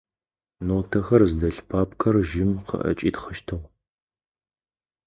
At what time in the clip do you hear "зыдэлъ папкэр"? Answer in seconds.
1.31-2.15